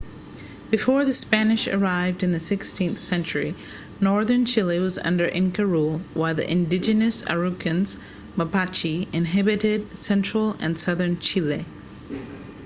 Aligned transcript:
before 0.71 1.05
the 1.05 1.13
spanish 1.13 1.67
arrived 1.67 2.23
in 2.23 2.31
the 2.31 2.39
16th 2.39 2.97
century 2.97 3.53
northern 3.99 4.47
chile 4.47 4.79
was 4.79 4.97
under 4.97 5.27
inca 5.27 5.63
rule 5.63 6.01
while 6.15 6.33
the 6.33 6.51
indigenous 6.51 7.21
araucanians 7.29 7.97
mapuche 8.35 9.07
inhabited 9.13 9.95
central 9.95 10.55
and 10.59 10.79
southern 10.79 11.19
chile 11.19 11.65